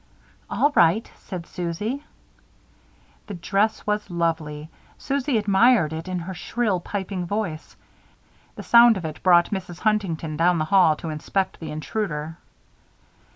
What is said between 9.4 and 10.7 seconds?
Mrs. Huntington down the